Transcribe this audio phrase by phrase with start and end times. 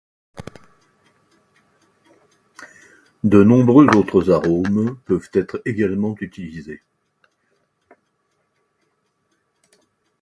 [3.23, 6.81] De nombreux autres arômes peuvent être également utilisés.